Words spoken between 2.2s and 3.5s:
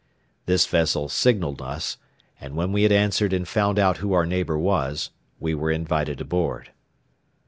and when we had answered and